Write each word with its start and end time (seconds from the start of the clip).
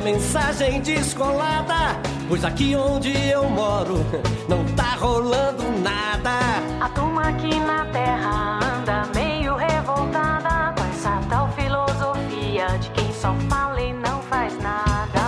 uma 0.00 0.04
mensagem 0.04 0.80
descolada. 0.80 2.00
Pois 2.26 2.42
aqui 2.44 2.74
onde 2.74 3.12
eu 3.28 3.48
moro 3.50 3.98
não 4.48 4.64
tá 4.74 4.96
rolando 4.98 5.62
nada. 5.82 6.30
A 6.80 6.88
turma 6.88 7.28
aqui 7.28 7.58
na 7.60 7.84
terra 7.86 8.60
anda 8.78 9.06
meio 9.14 9.54
revoltada 9.56 10.74
com 10.74 10.88
essa 10.88 11.20
tal 11.28 11.52
filosofia 11.52 12.66
de 12.80 12.90
quem 12.90 13.12
só 13.12 13.34
fala 13.48 13.80
e 13.80 13.92
não 13.92 14.22
faz 14.22 14.56
nada. 14.62 15.20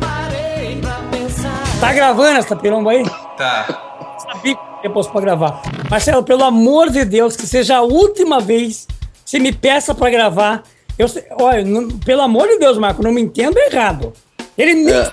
Parei 0.00 0.80
pra 0.80 1.00
pensar. 1.10 1.80
Tá 1.80 1.92
gravando 1.92 2.38
essa 2.38 2.56
piromba 2.56 2.90
aí? 2.90 3.04
Tá. 3.36 4.16
Sabia 4.18 4.56
que 4.56 4.86
eu 4.86 4.90
posso 4.90 5.10
pra 5.12 5.20
gravar. 5.20 5.62
Marcelo, 5.88 6.24
pelo 6.24 6.42
amor 6.42 6.90
de 6.90 7.04
Deus, 7.04 7.36
que 7.36 7.46
seja 7.46 7.76
a 7.76 7.82
última 7.82 8.40
vez 8.40 8.86
que 9.24 9.30
você 9.30 9.38
me 9.38 9.52
peça 9.52 9.94
pra 9.94 10.10
gravar. 10.10 10.64
Eu, 10.98 11.08
sei- 11.08 11.24
olha, 11.40 11.64
não- 11.64 11.88
pelo 12.00 12.22
amor 12.22 12.48
de 12.48 12.58
Deus, 12.58 12.76
Marco, 12.78 13.02
não 13.02 13.12
me 13.12 13.20
entenda 13.20 13.58
errado. 13.60 14.12
Ele 14.56 14.74
nem 14.74 14.94
É. 14.94 15.10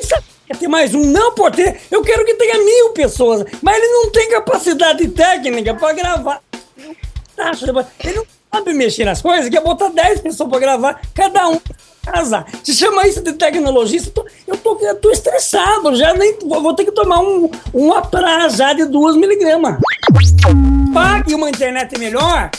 sabia 0.00 0.56
ter 0.58 0.68
mais 0.68 0.94
um, 0.94 1.04
não 1.04 1.32
por 1.34 1.50
ter. 1.50 1.80
Eu 1.90 2.02
quero 2.02 2.24
que 2.24 2.34
tenha 2.34 2.58
mil 2.64 2.90
pessoas, 2.90 3.44
mas 3.60 3.76
ele 3.76 3.88
não 3.88 4.10
tem 4.10 4.28
capacidade 4.30 5.06
técnica 5.08 5.74
pra 5.74 5.92
gravar. 5.92 6.40
Tá, 7.36 7.52
Ele 8.04 8.16
não 8.16 8.26
sabe 8.52 8.72
mexer 8.74 9.04
nas 9.04 9.20
coisas, 9.22 9.48
quer 9.50 9.62
botar 9.62 9.88
10 9.88 10.20
pessoas 10.20 10.48
pra 10.48 10.58
gravar, 10.58 11.00
cada 11.14 11.48
um 11.48 11.60
casa. 12.04 12.44
Se 12.64 12.74
chama 12.74 13.06
isso 13.06 13.22
de 13.22 13.32
tecnologista, 13.34 14.08
eu 14.08 14.12
tô, 14.12 14.26
eu 14.46 14.56
tô, 14.56 14.78
eu 14.86 14.94
tô 14.96 15.10
estressado, 15.10 15.94
já 15.96 16.12
nem 16.14 16.36
vou 16.40 16.74
ter 16.74 16.84
que 16.84 16.92
tomar 16.92 17.20
um, 17.20 17.50
um 17.72 17.92
apra 17.92 18.48
já 18.50 18.72
de 18.72 18.84
2 18.86 19.16
miligramas. 19.16 19.78
Pague 20.92 21.34
uma 21.34 21.48
internet 21.48 21.98
melhor. 21.98 22.50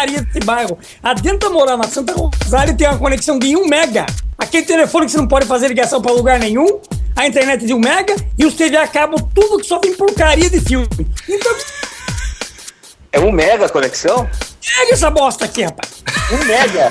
Porcaria 0.00 0.22
desse 0.22 0.40
bairro. 0.40 0.78
Adianta 1.02 1.50
morar 1.50 1.76
na 1.76 1.84
Santa 1.84 2.14
Rosário 2.14 2.72
e 2.72 2.76
ter 2.76 2.86
uma 2.88 2.98
conexão 2.98 3.38
de 3.38 3.54
1 3.54 3.66
mega. 3.66 4.06
Aquele 4.38 4.64
telefone 4.64 5.04
que 5.04 5.12
você 5.12 5.18
não 5.18 5.28
pode 5.28 5.46
fazer 5.46 5.68
ligação 5.68 6.00
pra 6.00 6.10
lugar 6.12 6.38
nenhum. 6.38 6.80
A 7.14 7.26
internet 7.26 7.66
de 7.66 7.74
1 7.74 7.78
mega 7.78 8.16
e 8.38 8.46
os 8.46 8.54
TV 8.54 8.76
a 8.78 8.86
cabo, 8.88 9.20
tudo 9.34 9.58
que 9.58 9.66
só 9.66 9.78
tem 9.78 9.94
porcaria 9.94 10.48
de 10.48 10.58
filme. 10.60 10.88
Então, 11.28 11.54
É 13.12 13.20
um 13.20 13.30
mega 13.30 13.68
conexão? 13.68 14.28
pega 14.78 14.92
essa 14.92 15.10
bosta 15.10 15.44
aqui, 15.44 15.62
rapaz. 15.64 16.02
Um 16.32 16.44
mega. 16.46 16.90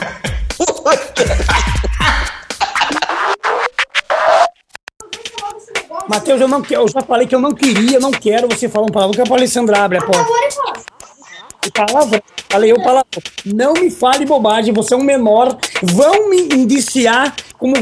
Matheus, 6.07 6.41
eu 6.41 6.47
não 6.47 6.61
quero, 6.61 6.81
eu 6.81 6.87
já 6.87 7.01
falei 7.01 7.27
que 7.27 7.35
eu 7.35 7.39
não 7.39 7.51
queria, 7.53 7.99
não 7.99 8.11
quero 8.11 8.47
você 8.47 8.67
falar 8.67 8.85
um 8.85 8.89
palavrão, 8.89 9.13
que 9.13 9.21
é 9.21 9.25
pra 9.25 9.35
Alessandra 9.35 9.83
abre 9.83 9.97
a 9.97 10.01
porta. 10.01 10.25
E 11.65 11.71
palavrão, 11.71 12.21
falei 12.49 12.71
eu 12.71 12.77
palavrão. 12.77 13.21
Não 13.45 13.73
me 13.73 13.91
fale 13.91 14.25
bobagem, 14.25 14.73
você 14.73 14.93
é 14.93 14.97
um 14.97 15.03
menor, 15.03 15.57
vão 15.83 16.29
me 16.29 16.41
indiciar 16.53 17.35
como 17.57 17.73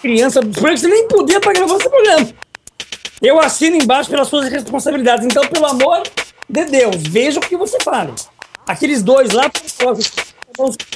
criança, 0.00 0.40
você 0.42 0.86
nem 0.88 1.08
podia 1.08 1.40
pra 1.40 1.52
gravar 1.52 1.76
esse 1.76 1.88
programa. 1.88 2.28
Eu 3.20 3.40
assino 3.40 3.76
embaixo 3.76 4.10
pelas 4.10 4.28
suas 4.28 4.48
responsabilidades, 4.48 5.24
então, 5.26 5.46
pelo 5.48 5.66
amor 5.66 6.02
de 6.48 6.64
Deus, 6.66 6.96
veja 7.08 7.40
o 7.40 7.42
que 7.42 7.56
você 7.56 7.78
fala. 7.82 8.14
Aqueles 8.66 9.02
dois 9.02 9.30
lá, 9.32 9.50
se 9.64 9.84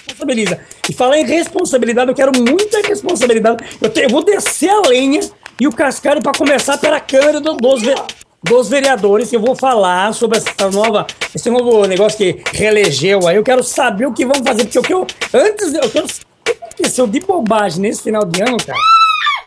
responsabiliza. 0.06 0.60
E 0.88 0.92
falar 0.92 1.18
em 1.18 1.24
responsabilidade, 1.24 2.10
eu 2.10 2.14
quero 2.14 2.32
muita 2.36 2.80
responsabilidade. 2.86 3.64
Eu, 3.80 3.90
te- 3.90 4.00
eu 4.02 4.08
vou 4.08 4.24
descer 4.24 4.70
a 4.70 4.80
lenha 4.88 5.20
e 5.60 5.66
o 5.66 5.72
cascalho 5.72 6.22
para 6.22 6.32
começar 6.36 6.78
pela 6.78 7.00
Câmara 7.00 7.40
do- 7.40 7.56
dos, 7.56 7.82
ve- 7.82 7.94
dos 8.42 8.69
Vereadores. 8.69 9.33
Eu 9.33 9.41
vou 9.41 9.55
falar 9.55 10.12
sobre 10.14 10.38
essa 10.38 10.70
nova, 10.70 11.06
esse 11.34 11.50
novo 11.50 11.86
negócio 11.86 12.19
que 12.19 12.42
reelegeu 12.52 13.26
aí. 13.26 13.37
Eu 13.37 13.42
quero 13.42 13.62
saber 13.62 14.06
o 14.06 14.12
que 14.12 14.25
vão 14.25 14.42
fazer, 14.44 14.64
porque 14.64 14.78
o 14.78 14.82
que 14.82 14.94
eu. 14.94 15.06
Antes, 15.32 15.75
eu 15.75 15.91
quero 15.91 16.06
o 16.06 16.09
que 16.44 16.53
aconteceu 16.53 17.06
de 17.06 17.20
bobagem 17.20 17.81
nesse 17.81 18.03
final 18.03 18.25
de 18.25 18.42
ano, 18.42 18.56
cara. 18.59 18.78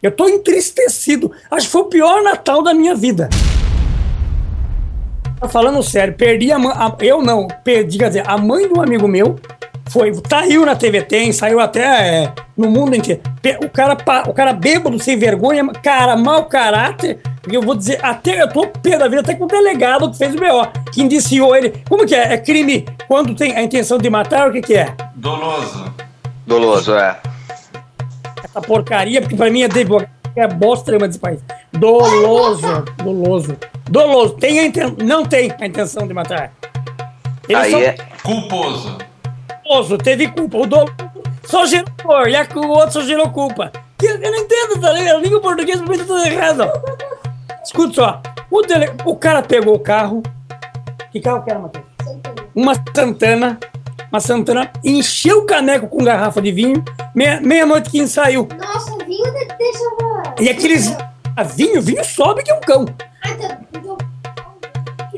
Eu 0.02 0.12
tô 0.12 0.28
entristecido. 0.28 1.32
Acho 1.50 1.66
que 1.66 1.72
foi 1.72 1.82
o 1.82 1.86
pior 1.86 2.22
Natal 2.24 2.62
da 2.62 2.74
minha 2.74 2.94
vida. 2.94 3.30
Tá 5.40 5.50
falando 5.50 5.82
sério, 5.84 6.14
perdi 6.14 6.52
a 6.52 6.60
mãe. 6.60 6.74
Eu 7.02 7.22
não, 7.22 7.48
perdi, 7.64 7.98
quer 7.98 8.08
dizer, 8.08 8.24
a 8.26 8.38
mãe 8.38 8.68
de 8.68 8.74
um 8.74 8.82
amigo 8.82 9.08
meu 9.08 9.38
foi. 9.90 10.12
Saiu 10.30 10.66
na 10.66 10.76
TV 10.76 11.02
Tem, 11.02 11.32
saiu 11.32 11.60
até 11.60 11.82
é, 12.24 12.34
no 12.58 12.70
mundo 12.70 12.96
inteiro. 12.96 13.22
O 13.64 13.70
cara, 13.70 13.98
o 14.28 14.34
cara 14.34 14.54
bêbado, 14.54 14.98
sem 15.00 15.18
vergonha, 15.18 15.66
cara, 15.84 16.16
mau 16.16 16.46
caráter. 16.46 17.20
Eu 17.52 17.62
vou 17.62 17.76
dizer, 17.76 18.00
até 18.02 18.42
eu 18.42 18.48
tô 18.48 18.68
pé 18.68 18.98
da 18.98 19.08
vida, 19.08 19.22
até 19.22 19.36
com 19.36 19.44
o 19.44 19.48
delegado 19.48 20.10
que 20.10 20.18
fez 20.18 20.34
o 20.34 20.38
BO, 20.38 20.92
que 20.92 21.02
indiciou 21.02 21.56
ele. 21.56 21.74
Como 21.90 22.06
que 22.06 22.16
é? 22.16 22.34
É 22.34 22.38
crime 22.38 22.86
quando 23.08 23.36
tem 23.36 23.56
a 23.56 23.62
intenção 23.62 23.98
de 23.98 24.10
matar? 24.10 24.50
O 24.50 24.54
que, 24.54 24.62
que 24.62 24.76
é? 24.76 24.96
Doloso. 25.16 25.94
Doloso, 26.48 26.96
é. 26.96 27.20
Essa 28.44 28.62
porcaria, 28.62 29.22
porque 29.22 29.36
pra 29.36 29.50
mim 29.50 29.62
é 29.62 29.66
advogado, 29.66 30.10
é 30.36 30.48
bosta 30.48 30.92
nenhuma 30.92 31.08
desse 31.08 31.20
país. 31.20 31.40
Doloso, 31.74 32.86
doloso. 33.04 33.58
Doloso. 33.90 34.34
Tem 34.36 34.60
a 34.60 34.66
inten... 34.66 34.96
Não 35.04 35.26
tem 35.26 35.54
a 35.60 35.66
intenção 35.66 36.08
de 36.08 36.14
matar. 36.14 36.54
Aí 37.54 37.72
só 37.72 37.80
é. 37.80 37.96
Culposo. 38.24 38.98
Doloso, 39.64 39.98
teve 39.98 40.28
culpa. 40.30 40.58
O 40.58 40.66
doloso 40.66 40.94
só 41.46 41.66
gerou 41.66 41.90
dor, 42.04 42.28
e 42.30 42.36
a- 42.36 42.48
o 42.56 42.68
outro 42.70 42.92
só 42.94 43.02
gerou 43.02 43.30
culpa. 43.30 43.72
Que- 43.98 44.08
Eu 44.08 44.20
não 44.32 44.36
entendo, 44.40 44.80
tá 44.82 44.92
ligado? 44.92 45.18
A 45.18 45.20
língua 45.22 45.40
portuguesa 45.42 45.84
pra 45.84 45.92
mim 45.94 45.98
tá 46.00 46.06
tudo 46.06 46.26
errado. 46.26 46.64
Escuta 47.64 47.94
só. 47.94 48.22
O, 48.52 48.62
dele... 48.62 48.92
o 49.06 49.16
cara 49.16 49.42
pegou 49.42 49.76
o 49.76 49.80
carro. 49.80 50.22
Que 51.12 51.20
carro 51.20 51.44
que 51.44 51.52
era, 51.52 51.60
Matheus? 51.60 51.86
Uma 52.54 52.74
Santana. 52.96 53.60
Uma 54.12 54.20
Santana. 54.20 54.72
Encheu 54.84 55.40
o 55.40 55.46
caneco 55.46 55.88
com 55.88 56.04
garrafa 56.04 56.42
de 56.42 56.52
vinho. 56.52 56.84
Meia- 57.16 57.40
Meia-noite 57.42 57.90
que 57.90 58.06
saiu. 58.08 58.48
Nossa, 58.60 58.98
vinho 59.06 59.24
de- 59.24 59.56
deixa 59.58 59.84
eu 59.84 60.44
E 60.44 60.50
aqueles. 60.50 60.96
A 61.36 61.44
vinho, 61.44 61.82
vinho 61.82 62.04
sobe 62.04 62.44
que 62.44 62.52
é 62.52 62.54
um 62.56 62.60
cão. 62.60 62.86
Ah, 63.26 63.30
então, 63.32 63.58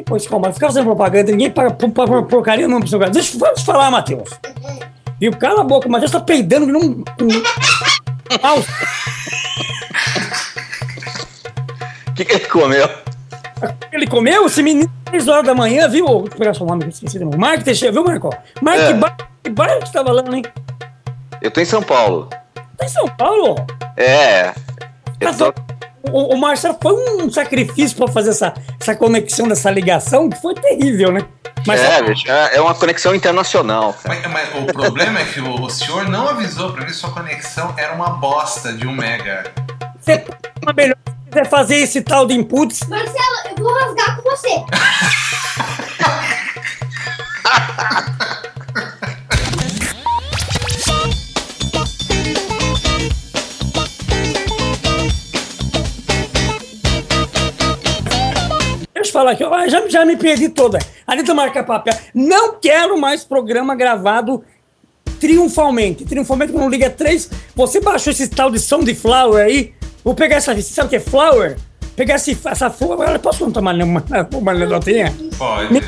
pois, 0.06 0.28
calma, 0.28 0.52
fica 0.54 0.68
fazendo 0.68 0.86
propaganda, 0.86 1.32
ninguém 1.32 1.50
paga 1.52 1.72
por, 1.72 1.90
por, 1.90 2.08
por 2.08 2.24
porcaria 2.26 2.68
não 2.68 2.80
pro 2.80 2.88
seu 2.90 3.00
cara. 3.00 3.12
Deixa 3.12 3.38
vamos 3.38 3.62
falar, 3.64 3.90
Matheus. 3.92 4.30
Viu? 5.20 5.32
Cala 5.38 5.62
a 5.62 5.64
boca, 5.64 5.88
o 5.88 5.92
Matheus 5.92 6.12
tá 6.12 6.20
peidando 6.20 6.66
que 6.68 6.72
não. 6.72 6.82
um- 6.82 7.04
Ah, 8.42 8.56
O 12.10 12.14
que, 12.16 12.26
que 12.26 12.34
ele 12.34 12.46
comeu? 12.46 12.90
ele 13.92 14.08
comeu 14.08 14.46
esse 14.46 14.62
menino 14.62 14.92
3 15.06 15.28
horas 15.28 15.46
da 15.46 15.54
manhã, 15.56 15.88
viu? 15.90 16.06
Vou 16.06 16.24
pegar 16.24 16.54
seu 16.54 16.66
nome, 16.66 16.82
que 16.82 16.86
eu 16.88 16.90
esqueci 16.92 17.18
de 17.18 17.26
novo. 17.26 17.38
Marco 17.38 17.64
Teixeira, 17.64 17.94
viu, 17.94 18.04
Marco? 18.04 18.30
Marco, 18.62 18.82
É. 18.82 18.88
que 18.88 18.94
bairro 18.94 19.18
que 19.44 19.50
bairro 19.50 19.80
que 19.82 19.88
você 19.88 19.94
tá 19.94 20.04
falando, 20.04 20.36
hein? 20.36 20.44
Eu 21.42 21.52
tô 21.52 21.62
em 21.62 21.66
São 21.66 21.82
Paulo. 21.82 22.30
Tá 22.78 22.86
em 22.86 22.90
São 22.90 23.08
Paulo? 23.08 23.56
É. 23.98 24.54
Eu 25.20 25.34
tô... 25.36 25.54
O, 26.12 26.34
o 26.34 26.38
Marcelo 26.38 26.78
foi 26.82 26.94
um 26.94 27.32
sacrifício 27.32 27.98
pra 27.98 28.08
fazer 28.08 28.32
essa, 28.32 28.54
essa 28.80 28.96
conexão 28.96 29.48
dessa 29.48 29.72
ligação 29.72 30.30
que 30.30 30.40
foi 30.42 30.54
terrível, 30.56 31.12
né? 31.12 31.26
Mas 31.66 31.82
É, 31.82 32.02
bicho, 32.02 32.30
é 32.30 32.58
é 32.58 32.62
uma 32.62 32.76
conexão 32.76 33.16
internacional, 33.16 33.94
cara. 33.94 34.20
Mas, 34.22 34.32
mas 34.32 34.62
o 34.62 34.66
problema 34.68 35.20
é 35.20 35.26
que 35.26 35.40
o, 35.40 35.62
o 35.62 35.70
senhor 35.70 36.08
não 36.08 36.30
avisou 36.30 36.72
pra 36.72 36.82
mim 36.82 36.88
que 36.88 36.96
sua 36.96 37.12
conexão 37.12 37.74
era 37.78 37.94
uma 37.94 38.10
bosta 38.12 38.74
de 38.74 38.86
um 38.86 38.94
mega. 38.94 39.52
você 40.00 40.24
uma 40.62 40.74
melhor 40.74 40.96
se 41.06 41.30
quiser 41.30 41.50
fazer 41.50 41.76
esse 41.78 42.02
tal 42.02 42.26
de 42.26 42.34
inputs, 42.34 42.82
Marcelo, 42.88 43.18
eu 43.58 43.64
vou 43.64 43.74
rasgar 43.74 44.22
com 44.22 44.30
você. 44.30 44.50
Falar 59.16 59.32
aqui, 59.32 59.46
ó, 59.46 59.66
já, 59.70 59.88
já 59.88 60.04
me 60.04 60.18
perdi 60.18 60.50
toda. 60.50 60.78
Anitta 61.08 61.34
marca 61.34 61.64
papel. 61.64 61.94
Não 62.14 62.60
quero 62.60 63.00
mais 63.00 63.24
programa 63.24 63.74
gravado 63.74 64.44
triunfalmente. 65.22 66.04
Triunfalmente, 66.04 66.52
quando 66.52 66.70
liga 66.70 66.90
três. 66.90 67.30
Você 67.56 67.80
baixou 67.80 68.12
esse 68.12 68.28
tal 68.28 68.52
de 68.52 68.60
som 68.60 68.84
de 68.84 68.94
flower 68.94 69.46
aí? 69.46 69.74
Vou 70.04 70.14
pegar 70.14 70.36
essa. 70.36 70.54
Você 70.54 70.64
sabe 70.64 70.88
o 70.88 70.90
que 70.90 70.98
é 70.98 71.00
flower? 71.00 71.56
Pegar 71.96 72.16
esse, 72.16 72.38
essa. 72.44 72.66
Agora 72.66 73.18
posso 73.18 73.46
não 73.46 73.54
tomar 73.54 73.74
uma, 73.82 74.04
uma 74.34 74.52
anedotinha? 74.52 75.16
Pode. 75.38 75.82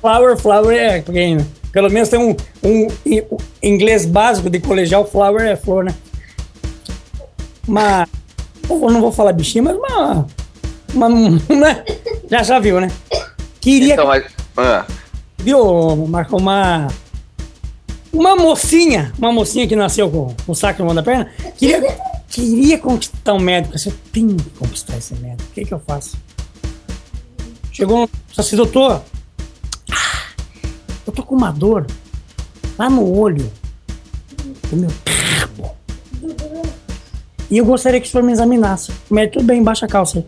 Flower, 0.00 0.38
flower 0.38 0.74
é. 0.74 1.02
Porque, 1.02 1.36
pelo 1.70 1.90
menos 1.90 2.08
tem 2.08 2.18
um, 2.18 2.34
um, 2.64 2.86
um 2.86 3.36
inglês 3.62 4.06
básico 4.06 4.48
de 4.48 4.58
colegial. 4.60 5.04
Flower 5.04 5.42
é 5.42 5.56
flor, 5.56 5.84
né? 5.84 5.94
Uma. 7.68 8.08
Eu 8.70 8.90
não 8.90 9.02
vou 9.02 9.12
falar 9.12 9.34
bichinho, 9.34 9.64
mas 9.64 9.76
uma. 9.76 10.26
Uma. 10.94 11.08
Né? 11.48 11.84
Já 12.30 12.42
já 12.42 12.58
viu, 12.58 12.80
né? 12.80 12.90
Queria. 13.60 13.94
Então, 13.94 14.06
mas. 14.06 14.24
ah, 14.56 14.86
Viu, 15.38 15.96
Marco? 16.08 16.36
Uma. 16.36 16.88
Uma 18.12 18.36
mocinha, 18.36 19.10
uma 19.18 19.32
mocinha 19.32 19.66
que 19.66 19.74
nasceu 19.74 20.10
com 20.10 20.34
o 20.46 20.54
saco 20.54 20.80
no 20.80 20.86
mão 20.86 20.94
da 20.94 21.02
perna, 21.02 21.30
queria, 21.56 21.80
queria 22.28 22.76
conquistar 22.78 23.32
um 23.32 23.38
médico. 23.40 23.78
Você 23.78 23.90
tem 24.12 24.36
que 24.36 24.50
conquistar 24.50 24.98
esse 24.98 25.14
médico. 25.14 25.48
O 25.50 25.52
que, 25.54 25.64
que 25.64 25.72
eu 25.72 25.80
faço? 25.80 26.16
Chegou, 27.72 28.08
só 28.30 28.42
assim, 28.42 28.54
doutor. 28.54 29.02
ah, 29.90 30.26
Eu 31.06 31.12
tô 31.14 31.22
com 31.22 31.34
uma 31.34 31.50
dor 31.50 31.86
lá 32.78 32.90
no 32.90 33.18
olho. 33.18 33.50
médico, 34.70 34.76
meu. 34.76 34.90
E 37.50 37.56
eu 37.58 37.64
gostaria 37.64 37.98
que 38.00 38.06
o 38.08 38.10
senhor 38.10 38.22
me 38.24 38.32
examinasse. 38.32 38.92
O 39.10 39.14
médico, 39.14 39.38
tudo 39.38 39.46
bem, 39.46 39.62
baixa 39.62 39.86
a 39.86 39.88
calça 39.88 40.18
aí. 40.18 40.24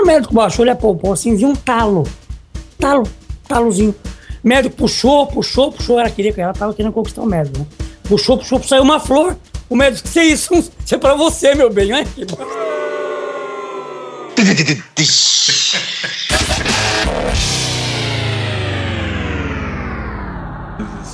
O 0.00 0.06
médico 0.06 0.34
baixou, 0.34 0.64
ele 0.64 0.70
apalpou 0.70 1.12
assim, 1.12 1.36
viu 1.36 1.48
um 1.48 1.54
talo. 1.54 2.06
Talo, 2.78 3.04
talozinho. 3.46 3.94
O 4.44 4.48
médico 4.48 4.76
puxou, 4.76 5.26
puxou, 5.26 5.72
puxou. 5.72 5.98
Ela 5.98 6.10
queria, 6.10 6.32
ela 6.36 6.52
tava 6.52 6.72
querendo 6.72 6.92
conquistar 6.92 7.22
o 7.22 7.26
médico, 7.26 7.58
né? 7.58 7.66
Puxou, 8.04 8.38
puxou, 8.38 8.62
saiu 8.62 8.82
uma 8.82 9.00
flor. 9.00 9.36
O 9.68 9.76
médico, 9.76 10.08
que 10.08 10.20
isso? 10.20 10.54
Isso 10.54 10.94
é 10.94 10.98
pra 10.98 11.14
você, 11.14 11.54
meu 11.54 11.70
bem, 11.70 11.88
né? 11.88 12.06
Que. 12.14 12.26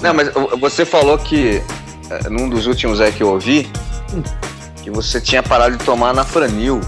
Não, 0.03 0.13
mas 0.13 0.29
você 0.61 0.85
falou 0.85 1.17
que 1.17 1.63
eh, 2.11 2.29
num 2.29 2.49
dos 2.51 2.67
últimos 2.67 3.01
aí 3.01 3.11
que 3.11 3.23
eu 3.23 3.31
ouvi 3.31 3.67
que 4.83 4.91
você 4.91 5.19
tinha 5.19 5.43
parado 5.43 5.79
de 5.79 5.85
tomar 5.85 6.11
anafranil. 6.11 6.79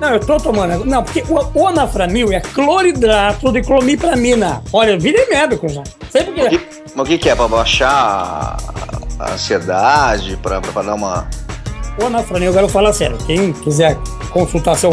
Não, 0.00 0.10
eu 0.10 0.20
tô 0.20 0.36
tomando. 0.38 0.84
Não, 0.84 1.02
porque 1.02 1.24
o, 1.28 1.58
o 1.60 1.66
anafranil 1.66 2.32
é 2.32 2.40
cloridrato 2.40 3.50
de 3.52 3.62
clomipramina. 3.62 4.62
Olha, 4.72 4.98
virei 4.98 5.26
médico 5.28 5.68
já. 5.68 5.82
Sei 6.10 6.22
por 6.24 6.34
quê. 6.34 6.60
Mas 6.94 7.04
o 7.06 7.08
que, 7.08 7.18
que 7.18 7.28
é? 7.28 7.34
Pra 7.34 7.48
baixar 7.48 7.90
a- 9.18 9.32
ansiedade? 9.32 10.36
Pra, 10.42 10.60
pra 10.60 10.82
dar 10.82 10.94
uma. 10.94 11.28
O 12.00 12.06
anafranil, 12.06 12.48
eu 12.50 12.54
quero 12.54 12.68
falar 12.68 12.92
sério. 12.92 13.18
Quem 13.26 13.52
quiser 13.52 13.96
consultação. 14.30 14.90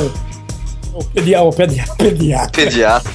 O 0.94 1.04
pediatra, 1.04 1.44
o 1.48 1.54
pediatra, 1.54 1.96
pediatra. 1.98 2.52
Pediatra, 2.52 3.12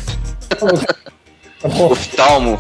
oftalmo. 1.91 2.59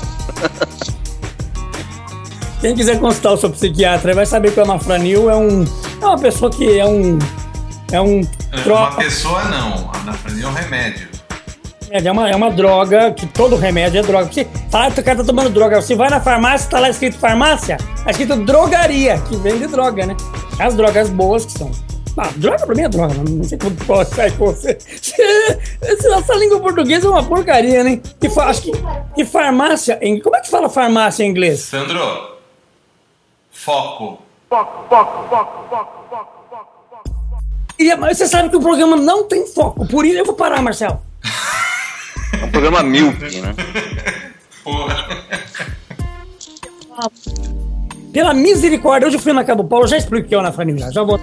Quem 2.60 2.74
quiser 2.74 2.98
consultar 2.98 3.32
o 3.32 3.36
seu 3.36 3.50
psiquiatra 3.50 4.14
vai 4.14 4.26
saber 4.26 4.52
que 4.52 4.60
o 4.60 4.64
anafranil 4.64 5.30
é 5.30 5.36
um. 5.36 5.64
É 6.02 6.04
uma 6.06 6.18
pessoa 6.18 6.50
que 6.50 6.78
é 6.78 6.84
um. 6.86 7.18
É 7.92 8.00
um. 8.00 8.22
Uma 8.52 8.62
Droga, 8.62 8.96
pessoa 8.96 9.44
não, 9.44 9.90
anafranil 9.94 10.46
é 10.46 10.50
um 10.50 10.52
remédio. 10.54 11.08
é, 11.90 12.10
uma, 12.12 12.28
é 12.30 12.34
uma 12.36 12.50
droga, 12.50 13.12
que 13.12 13.26
todo 13.26 13.54
remédio 13.56 14.00
é 14.00 14.02
droga. 14.02 14.32
Você 14.32 14.46
fala 14.70 14.90
que 14.90 15.00
o 15.00 15.04
cara 15.04 15.18
tá 15.18 15.24
tomando 15.24 15.50
droga. 15.50 15.80
Você 15.80 15.94
vai 15.94 16.10
na 16.10 16.20
farmácia, 16.20 16.68
tá 16.68 16.80
lá 16.80 16.90
escrito 16.90 17.16
farmácia, 17.18 17.76
tá 18.04 18.10
escrito 18.10 18.36
drogaria, 18.36 19.18
que 19.28 19.36
vende 19.36 19.66
droga, 19.68 20.04
né? 20.06 20.16
As 20.58 20.74
drogas 20.74 21.08
boas 21.10 21.44
que 21.46 21.52
são. 21.52 21.70
Ah, 22.16 22.28
droga 22.36 22.66
pra 22.66 22.74
mim 22.74 22.82
é 22.82 22.88
droga, 22.88 23.14
não 23.14 23.44
sei 23.44 23.56
como 23.56 23.74
pode 23.86 24.10
sair 24.10 24.32
com 24.36 24.46
você. 24.46 24.76
Essa 25.80 26.34
língua 26.34 26.58
portuguesa 26.60 27.06
é 27.06 27.10
uma 27.10 27.22
porcaria, 27.22 27.84
né? 27.84 28.00
Que 28.20 28.28
fa- 28.28 28.46
acho 28.46 28.62
que, 28.62 28.72
que 29.14 29.24
farmácia. 29.24 29.96
Em, 30.02 30.20
como 30.20 30.34
é 30.36 30.40
que 30.40 30.50
fala 30.50 30.68
farmácia 30.68 31.22
em 31.24 31.30
inglês? 31.30 31.60
Sandro, 31.60 32.36
foco. 33.52 34.18
Queria- 37.80 37.96
Mas 37.96 38.18
você 38.18 38.26
sabe 38.26 38.50
que 38.50 38.56
o 38.56 38.60
programa 38.60 38.94
não 38.94 39.24
tem 39.24 39.46
foco, 39.46 39.86
por 39.88 40.04
isso 40.04 40.18
eu 40.18 40.24
vou 40.26 40.34
parar, 40.34 40.60
Marcelo. 40.60 41.00
É 42.38 42.44
um 42.44 42.50
programa 42.50 42.82
míope, 42.82 43.40
né? 43.40 43.54
Porra. 44.62 45.08
Pela 48.12 48.34
misericórdia, 48.34 49.06
hoje 49.08 49.16
eu 49.16 49.20
fui 49.22 49.32
na 49.32 49.42
casa 49.44 49.56
do 49.62 49.64
Paulo, 49.64 49.86
já 49.86 49.96
expliquei 49.96 50.38
na 50.42 50.52
família, 50.52 50.92
já 50.92 51.02
vou. 51.02 51.18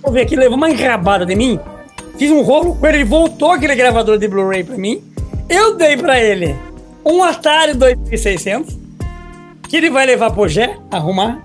Vou 0.00 0.12
ver 0.12 0.20
aqui, 0.20 0.36
levou 0.36 0.56
uma 0.56 0.70
enrabada 0.70 1.26
de 1.26 1.34
mim, 1.34 1.58
fiz 2.16 2.30
um 2.30 2.42
rolo 2.42 2.76
com 2.76 2.86
ele, 2.86 2.98
ele 2.98 3.04
voltou 3.04 3.50
aquele 3.50 3.74
gravador 3.74 4.18
de 4.18 4.28
Blu-ray 4.28 4.62
pra 4.62 4.76
mim, 4.76 5.02
eu 5.48 5.76
dei 5.76 5.96
pra 5.96 6.20
ele 6.22 6.54
um 7.04 7.24
Atari 7.24 7.74
2600, 7.74 8.78
que 9.68 9.78
ele 9.78 9.90
vai 9.90 10.06
levar 10.06 10.30
pro 10.30 10.46
Gé, 10.46 10.78
arrumar, 10.92 11.42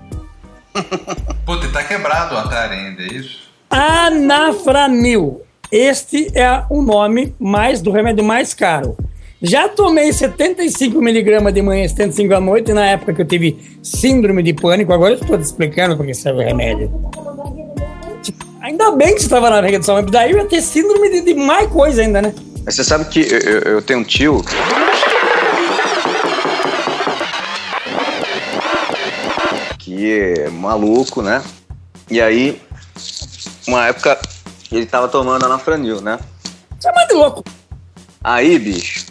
Puta, 1.46 1.68
tá 1.68 1.82
quebrado 1.84 2.34
o 2.34 2.38
Atari 2.38 2.74
ainda, 2.76 3.02
é 3.02 3.06
isso? 3.06 3.40
Anafranil. 3.70 5.42
Este 5.72 6.30
é 6.36 6.64
o 6.68 6.82
nome 6.82 7.34
mais 7.38 7.80
do 7.80 7.90
remédio 7.90 8.24
mais 8.24 8.52
caro. 8.54 8.96
Já 9.42 9.68
tomei 9.68 10.12
75 10.12 11.00
miligramas 11.00 11.54
de 11.54 11.62
manhã 11.62 11.84
e 11.84 11.88
75 11.88 12.34
à 12.34 12.40
noite, 12.40 12.72
na 12.72 12.84
época 12.86 13.14
que 13.14 13.22
eu 13.22 13.26
tive 13.26 13.78
síndrome 13.82 14.42
de 14.42 14.52
pânico. 14.52 14.92
Agora 14.92 15.14
eu 15.14 15.18
estou 15.20 15.38
te 15.38 15.42
explicando 15.44 15.96
porque 15.96 16.12
serve 16.12 16.42
o 16.42 16.44
remédio. 16.46 16.92
Ainda 18.60 18.90
bem 18.92 19.14
que 19.14 19.20
você 19.20 19.26
estava 19.26 19.48
na 19.48 19.60
regra 19.60 19.80
de 19.80 19.86
saúde, 19.86 20.10
daí 20.12 20.32
eu 20.32 20.38
ia 20.38 20.44
ter 20.44 20.60
síndrome 20.60 21.08
de, 21.10 21.20
de 21.22 21.34
mais 21.34 21.66
coisa 21.68 22.02
ainda, 22.02 22.20
né? 22.20 22.34
Mas 22.66 22.74
você 22.76 22.84
sabe 22.84 23.06
que 23.06 23.20
eu, 23.20 23.38
eu- 23.38 23.60
eu 23.74 23.82
tenho 23.82 24.00
um 24.00 24.04
tio. 24.04 24.42
É 30.08 30.48
maluco, 30.50 31.22
né? 31.22 31.42
E 32.10 32.20
aí, 32.20 32.60
uma 33.66 33.86
época, 33.86 34.18
ele 34.70 34.86
tava 34.86 35.08
tomando 35.08 35.44
anafranil, 35.44 36.00
né? 36.00 36.18
Você 36.78 36.88
é 36.88 36.92
mais 36.92 37.08
de 37.08 37.14
louco. 37.14 37.44
Aí, 38.22 38.58
bicho, 38.58 39.06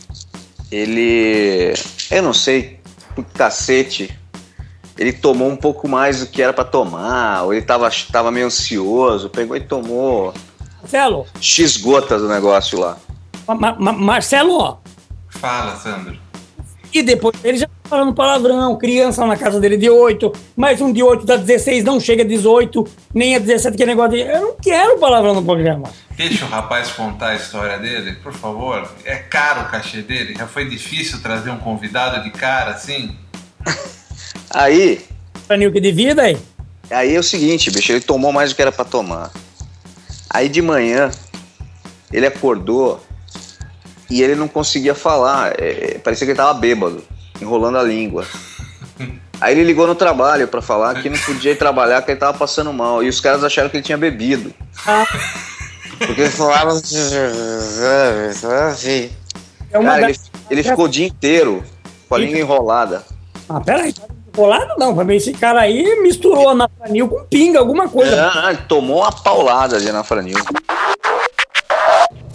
ele. 0.72 1.74
Eu 2.12 2.24
não 2.24 2.34
sei 2.34 2.80
por 3.16 3.24
que 3.26 3.34
cacete. 3.38 4.18
Ele 4.98 5.14
tomou 5.14 5.48
um 5.50 5.56
pouco 5.56 5.88
mais 5.88 6.20
do 6.20 6.28
que 6.28 6.42
era 6.42 6.52
pra 6.52 6.66
tomar, 6.66 7.44
ou 7.44 7.54
ele 7.54 7.62
tava, 7.62 7.90
tava 8.12 8.32
meio 8.32 8.48
ansioso, 8.48 9.30
pegou 9.30 9.56
e 9.56 9.62
tomou 9.62 10.34
Marcelo, 10.82 11.26
X 11.40 11.78
gotas 11.78 12.22
do 12.22 12.28
negócio 12.28 12.78
lá. 12.78 12.98
Ma- 13.48 13.76
Ma- 13.80 13.94
Marcelo, 13.94 14.58
ó. 14.60 14.78
Fala, 15.30 15.78
Sandro. 15.78 16.18
E 16.94 17.02
depois 17.02 17.34
ele 17.46 17.58
já 17.60 17.68
falando 17.90 18.14
palavrão, 18.14 18.78
criança 18.78 19.26
na 19.26 19.36
casa 19.36 19.60
dele 19.60 19.76
de 19.76 19.90
8, 19.90 20.32
mais 20.56 20.80
um 20.80 20.94
de 20.94 21.02
8 21.02 21.26
dá 21.26 21.36
16, 21.36 21.84
não 21.84 22.00
chega 22.00 22.22
a 22.22 22.26
18, 22.26 22.86
nem 23.14 23.36
a 23.36 23.40
17, 23.40 23.76
que 23.76 23.84
é 23.84 23.86
negócio 23.88 24.12
de. 24.12 24.20
Eu 24.20 24.42
não 24.42 24.56
quero 24.56 25.00
palavrão 25.00 25.34
no 25.34 25.44
programa. 25.44 25.90
Deixa 26.16 26.46
o 26.46 26.48
rapaz 26.48 26.92
contar 26.92 27.30
a 27.30 27.36
história 27.36 27.80
dele, 27.80 28.14
por 28.22 28.34
favor. 28.34 28.88
É 29.04 29.16
caro 29.16 29.62
o 29.62 29.66
cachê 29.66 30.02
dele? 30.02 30.36
Já 30.38 30.46
foi 30.46 30.70
difícil 30.70 31.22
trazer 31.22 31.50
um 31.50 31.58
convidado 31.58 32.24
de 32.24 32.30
cara 32.30 32.72
assim? 32.72 33.18
Aí, 34.52 35.06
Planil 35.48 35.72
que 35.72 35.82
de 35.82 35.92
vida 35.92 36.22
aí. 36.22 36.38
Aí 36.92 37.16
é 37.16 37.20
o 37.20 37.24
seguinte, 37.24 37.72
bicho, 37.72 37.92
ele 37.92 38.02
tomou 38.02 38.32
mais 38.32 38.52
do 38.52 38.56
que 38.56 38.62
era 38.62 38.72
pra 38.72 38.86
tomar. 38.86 39.32
Aí 40.30 40.48
de 40.48 40.62
manhã, 40.62 41.10
ele 42.12 42.28
acordou 42.28 43.04
e 44.10 44.22
ele 44.22 44.36
não 44.36 44.48
conseguia 44.48 44.94
falar. 44.94 45.54
é, 45.60 45.96
é, 45.96 45.98
parecia 46.00 46.26
que 46.26 46.32
ele 46.32 46.38
tava 46.38 46.54
bêbado, 46.54 47.04
enrolando 47.42 47.78
a 47.78 47.84
língua. 47.84 48.26
Aí 49.42 49.54
ele 49.54 49.64
ligou 49.64 49.88
no 49.88 49.96
trabalho 49.96 50.48
pra 50.48 50.62
falar 50.62 51.02
que 51.02 51.10
não 51.10 51.18
podia 51.18 51.52
ir 51.52 51.58
trabalhar, 51.58 52.02
que 52.02 52.12
ele 52.12 52.20
tava 52.20 52.38
passando 52.38 52.74
mal. 52.74 53.02
E 53.02 53.08
os 53.08 53.22
caras 53.22 53.44
acharam 53.44 53.70
que 53.70 53.78
ele 53.78 53.84
tinha 53.84 53.98
bebido. 53.98 54.54
Porque 55.98 56.22
ele 56.22 56.30
falava 56.30 56.72
assim. 56.72 56.98
É 59.72 59.80
Cara, 59.82 60.10
ele, 60.10 60.20
ele 60.50 60.64
ficou 60.64 60.86
o 60.86 60.90
dia 60.90 61.08
inteiro 61.08 61.64
com 62.08 62.16
a 62.16 62.18
língua 62.18 62.40
enrolada. 62.40 63.04
Ah, 63.48 63.60
peraí. 63.62 63.94
Colado 64.36 64.76
não, 64.78 64.96
pra 64.96 65.04
mim 65.04 65.16
esse 65.16 65.34
cara 65.34 65.62
aí 65.62 66.02
misturou 66.02 66.50
anafranil 66.50 67.08
com 67.08 67.24
pinga, 67.26 67.60
alguma 67.60 67.90
coisa. 67.90 68.32
Ah, 68.34 68.52
ele 68.52 68.62
tomou 68.68 69.02
uma 69.02 69.12
paulada 69.12 69.80
de 69.80 69.90
anafranil. 69.90 70.38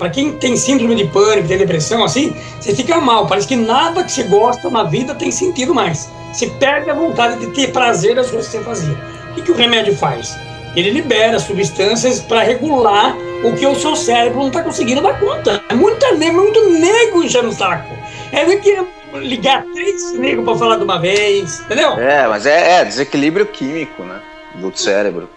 Pra 0.04 0.10
quem 0.10 0.32
tem 0.32 0.54
síndrome 0.54 0.94
de 0.96 1.06
pânico, 1.06 1.48
tem 1.48 1.56
depressão, 1.56 2.04
assim, 2.04 2.36
você 2.60 2.74
fica 2.74 3.00
mal. 3.00 3.26
Parece 3.26 3.48
que 3.48 3.56
nada 3.56 4.04
que 4.04 4.12
você 4.12 4.24
gosta 4.24 4.68
na 4.68 4.82
vida 4.82 5.14
tem 5.14 5.30
sentido 5.30 5.74
mais. 5.74 6.10
Você 6.30 6.46
perde 6.46 6.90
a 6.90 6.94
vontade 6.94 7.40
de 7.40 7.46
ter 7.52 7.72
prazer 7.72 8.14
das 8.14 8.30
coisas 8.30 8.46
que 8.46 8.58
você 8.58 8.62
fazia. 8.62 8.94
O 9.30 9.34
que, 9.34 9.40
que 9.40 9.50
o 9.50 9.54
remédio 9.54 9.96
faz? 9.96 10.38
Ele 10.76 10.90
libera 10.90 11.38
substâncias 11.38 12.20
para 12.20 12.42
regular 12.42 13.16
o 13.42 13.54
que 13.54 13.66
o 13.66 13.74
seu 13.74 13.96
cérebro 13.96 14.40
não 14.40 14.48
está 14.48 14.62
conseguindo 14.62 15.00
dar 15.00 15.18
conta. 15.18 15.64
É 15.70 15.74
muita 15.74 16.12
muito 16.12 16.68
nego 16.68 17.22
enchendo 17.22 17.48
o 17.48 17.52
saco. 17.54 17.96
É 18.30 18.44
do 18.44 18.60
que 18.60 18.76
ligar 19.14 19.64
três 19.72 20.12
negros 20.12 20.44
para 20.44 20.58
falar 20.58 20.76
de 20.76 20.84
uma 20.84 21.00
vez, 21.00 21.60
entendeu? 21.60 21.92
É, 21.92 22.28
mas 22.28 22.44
é, 22.44 22.80
é 22.80 22.84
desequilíbrio 22.84 23.46
químico, 23.46 24.02
né? 24.02 24.20
Do 24.56 24.70
cérebro. 24.76 25.30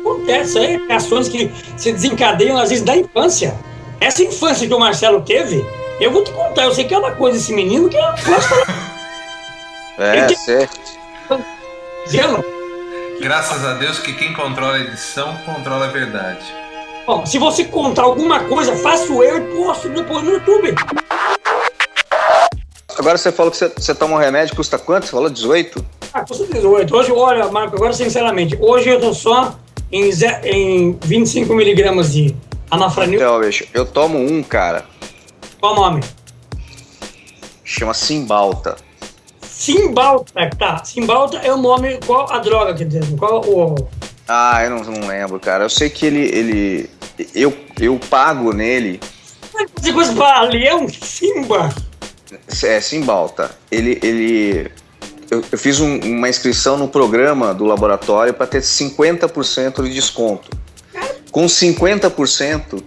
Acontece, 0.00 0.58
é 0.58 0.76
reações 0.88 1.28
que 1.28 1.48
se 1.76 1.92
desencadeiam 1.92 2.58
às 2.58 2.70
vezes 2.70 2.84
da 2.84 2.96
infância. 2.96 3.54
Essa 4.00 4.22
infância 4.22 4.66
que 4.66 4.74
o 4.74 4.78
Marcelo 4.78 5.20
teve, 5.22 5.64
eu 6.00 6.10
vou 6.12 6.22
te 6.22 6.30
contar, 6.32 6.64
eu 6.64 6.72
sei 6.74 6.84
que 6.84 6.94
é 6.94 6.98
uma 6.98 7.12
coisa 7.12 7.36
esse 7.36 7.52
menino 7.52 7.88
que 7.88 7.96
eu 7.96 8.02
não 8.02 8.14
posso 8.14 8.48
falar 8.48 8.88
É, 9.98 10.18
Ele- 10.18 10.36
você. 10.36 10.68
dizendo. 12.06 12.44
Graças 13.20 13.64
a 13.64 13.74
Deus 13.74 13.98
que 13.98 14.12
quem 14.12 14.32
controla 14.32 14.74
a 14.76 14.80
edição 14.80 15.34
controla 15.44 15.86
a 15.86 15.88
verdade. 15.88 16.38
Bom, 17.04 17.26
se 17.26 17.38
você 17.38 17.64
contar 17.64 18.02
alguma 18.02 18.40
coisa, 18.44 18.76
faço 18.76 19.22
eu 19.22 19.38
e 19.38 19.56
posto 19.56 19.88
depois 19.88 20.22
no 20.22 20.32
YouTube. 20.32 20.74
Agora 22.96 23.16
você 23.18 23.32
falou 23.32 23.50
que 23.50 23.56
você, 23.56 23.68
você 23.68 23.94
toma 23.94 24.14
um 24.16 24.18
remédio, 24.18 24.54
custa 24.54 24.78
quanto? 24.78 25.06
Você 25.06 25.10
falou 25.12 25.28
18? 25.30 25.84
Ah, 26.12 26.20
custa 26.24 26.46
18. 26.46 26.94
Hoje, 26.94 27.10
olha, 27.12 27.46
Marco, 27.48 27.74
agora 27.76 27.92
sinceramente, 27.92 28.56
hoje 28.60 28.88
eu 28.90 29.00
tô 29.00 29.12
só 29.12 29.54
em, 29.90 30.10
em 30.44 30.98
25 31.02 31.54
miligramas 31.54 32.12
de 32.12 32.36
anafranil. 32.70 33.18
Então, 33.20 33.40
bicho, 33.40 33.64
eu 33.74 33.84
tomo 33.86 34.18
um, 34.18 34.42
cara, 34.42 34.84
Qual 35.60 35.72
o 35.72 35.76
nome? 35.76 36.02
chama 37.64 37.94
Simbalta. 37.94 38.76
Simbalta, 39.42 40.50
tá. 40.58 40.84
Simbalta 40.84 41.38
é 41.38 41.52
o 41.52 41.56
nome, 41.56 41.98
qual 42.06 42.30
a 42.32 42.38
droga 42.38 42.74
que 42.74 42.84
tem? 42.84 43.16
Qual 43.16 43.42
o. 43.44 43.74
Ah, 44.26 44.62
eu 44.64 44.70
não, 44.70 44.82
não 44.84 45.08
lembro, 45.08 45.40
cara. 45.40 45.64
Eu 45.64 45.70
sei 45.70 45.90
que 45.90 46.06
ele. 46.06 46.20
ele 46.28 46.90
eu, 47.34 47.52
eu 47.80 47.98
pago 48.10 48.52
nele. 48.52 49.00
Você 49.76 49.92
coisa 49.92 50.14
pra 50.14 50.42
leão? 50.42 50.86
Simba! 50.88 51.74
É, 52.62 52.80
Simbalta. 52.80 53.50
Ele. 53.70 53.98
ele 54.02 54.70
eu, 55.30 55.42
eu 55.50 55.58
fiz 55.58 55.80
um- 55.80 55.98
uma 56.00 56.28
inscrição 56.28 56.76
no 56.78 56.88
programa 56.88 57.52
do 57.52 57.64
laboratório 57.64 58.32
para 58.32 58.46
ter 58.46 58.60
50% 58.62 59.82
de 59.82 59.92
desconto. 59.92 60.48
Com 61.38 61.46
50%, 61.46 62.82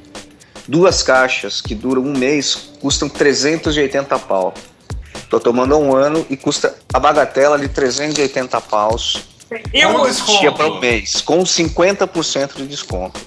duas 0.67 1.01
caixas 1.01 1.62
que 1.62 1.74
duram 1.74 2.01
um 2.01 2.12
mês 2.12 2.53
custam 2.81 3.08
380 3.08 4.20
pau. 4.20 4.53
Tô 5.29 5.39
tomando 5.39 5.77
um 5.77 5.96
ano 5.96 6.25
e 6.29 6.36
custa 6.36 6.75
a 6.93 7.00
bagatela 7.00 7.58
de 7.58 7.70
380 7.70 8.60
paus. 8.60 9.24
Eu, 9.72 9.93
Com 9.93 10.05
desconto. 10.05 10.51
Para 10.51 10.67
um 10.67 10.81
mês, 10.81 11.22
com 11.22 11.41
50% 11.43 12.58
de 12.58 12.67
desconto. 12.67 13.22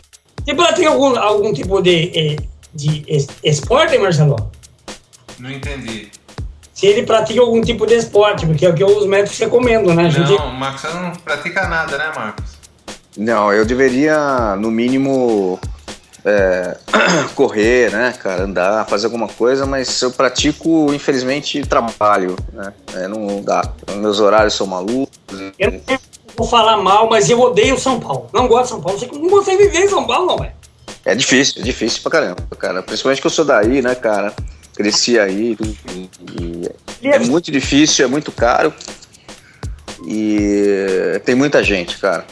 ela 0.47 0.75
tem 0.75 0.85
algum, 0.85 1.19
algum 1.19 1.54
tipo 1.54 1.81
de, 1.81 2.12
eh, 2.14 2.37
de 2.75 3.02
es- 3.09 3.26
esporte, 3.43 3.97
Marcelo? 3.97 4.52
Não 5.38 5.50
entendi. 5.50 6.11
Se 6.75 6.85
ele 6.85 7.04
pratica 7.04 7.40
algum 7.40 7.62
tipo 7.62 7.87
de 7.87 7.95
esporte, 7.95 8.45
porque 8.45 8.66
é 8.66 8.69
o 8.69 8.75
que 8.75 8.85
os 8.85 9.07
médicos 9.07 9.38
recomendam, 9.38 9.95
né? 9.95 10.04
A 10.04 10.11
gente, 10.11 10.33
Não, 10.33 10.50
o 10.50 10.52
Marcelo 10.52 11.00
não 11.00 11.12
pratica 11.12 11.66
nada, 11.66 11.97
né, 11.97 12.12
Marcos? 12.14 12.53
Não, 13.16 13.52
eu 13.52 13.64
deveria, 13.64 14.56
no 14.56 14.71
mínimo, 14.71 15.59
é, 16.25 16.76
correr, 17.37 17.92
né, 17.92 18.14
cara, 18.21 18.44
andar, 18.44 18.87
fazer 18.87 19.06
alguma 19.06 19.28
coisa, 19.28 19.66
mas 19.66 20.00
eu 20.02 20.11
pratico, 20.11 20.92
infelizmente, 20.92 21.62
trabalho, 21.62 22.37
né? 22.52 22.73
É, 22.94 23.09
não 23.09 23.42
dá. 23.42 23.62
Meus 23.97 24.21
horários 24.21 24.54
são 24.54 24.66
malucos. 24.66 25.16
eu 25.59 25.71
não 25.71 25.80
vou 26.37 26.47
falar 26.47 26.76
mal, 26.78 27.09
mas 27.09 27.30
eu 27.30 27.40
odeio 27.40 27.78
São 27.78 28.00
Paulo. 28.00 28.28
Não 28.33 28.49
gosto 28.49 28.64
de 28.64 28.68
São 28.71 28.80
Paulo. 28.80 28.99
Você 28.99 29.06
não 29.06 29.28
consegue 29.28 29.64
viver 29.64 29.85
em 29.85 29.88
São 29.88 30.04
Paulo, 30.06 30.26
não, 30.26 30.38
velho. 30.38 30.52
É 31.04 31.14
difícil, 31.14 31.61
é 31.61 31.64
difícil 31.64 32.02
pra 32.02 32.12
caramba, 32.12 32.42
cara. 32.59 32.83
Principalmente 32.83 33.21
que 33.21 33.26
eu 33.26 33.30
sou 33.30 33.44
daí, 33.44 33.83
né, 33.83 33.94
cara? 33.94 34.35
Cresci 34.75 35.18
aí 35.18 35.56
e, 35.61 36.71
e 37.02 37.09
é 37.09 37.18
muito 37.21 37.52
difícil, 37.52 38.04
é 38.04 38.09
muito 38.09 38.33
caro 38.33 38.75
e 40.04 41.21
tem 41.25 41.35
muita 41.35 41.62
gente, 41.62 41.99
cara. 41.99 42.25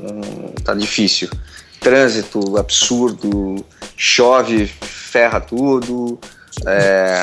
Hum, 0.00 0.52
tá 0.64 0.74
difícil. 0.74 1.28
Trânsito 1.80 2.56
absurdo, 2.58 3.64
chove, 3.96 4.66
ferra 4.66 5.40
tudo, 5.40 6.18
é, 6.66 7.20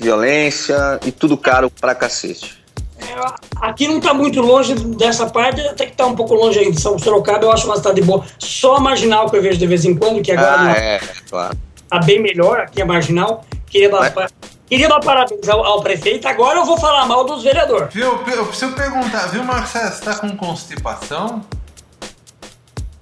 violência 0.00 0.98
e 1.04 1.10
tudo 1.12 1.36
caro 1.36 1.70
pra 1.70 1.94
cacete. 1.94 2.56
É, 3.00 3.48
Aqui 3.60 3.88
não 3.88 4.00
tá 4.00 4.14
muito 4.14 4.40
longe 4.40 4.74
dessa 4.74 5.26
parte, 5.26 5.60
até 5.60 5.86
que 5.86 5.92
tá 5.96 6.06
um 6.06 6.14
pouco 6.14 6.34
longe 6.34 6.58
ainda. 6.58 6.78
São 6.78 6.98
Sorocaba 6.98 7.44
eu 7.44 7.52
acho 7.52 7.66
uma 7.66 7.76
cidade 7.76 8.00
boa. 8.02 8.24
Só 8.38 8.76
a 8.76 8.80
marginal 8.80 9.28
que 9.28 9.36
eu 9.36 9.42
vejo 9.42 9.58
de 9.58 9.66
vez 9.66 9.84
em 9.84 9.94
quando, 9.96 10.22
que 10.22 10.30
agora 10.32 10.52
Ah, 10.54 10.64
não- 10.64 10.70
é, 10.70 11.00
claro. 11.28 11.56
tá 11.88 11.98
bem 12.00 12.20
melhor 12.22 12.60
aqui 12.60 12.80
a 12.82 12.86
marginal. 12.86 13.44
Queria 13.66 13.88
dar, 13.90 14.12
pa- 14.12 14.28
queria 14.68 14.88
dar 14.88 15.00
parabéns 15.00 15.48
ao, 15.48 15.64
ao 15.64 15.82
prefeito. 15.82 16.26
Agora 16.28 16.58
eu 16.60 16.64
vou 16.64 16.78
falar 16.78 17.06
mal 17.06 17.24
dos 17.24 17.42
vereadores. 17.42 17.92
Viu, 17.92 18.20
eu 18.28 18.46
preciso 18.46 18.72
perguntar, 18.72 19.26
viu, 19.28 19.42
Marcelo, 19.44 19.92
você 19.92 20.02
tá 20.04 20.14
com 20.14 20.36
constipação? 20.36 21.42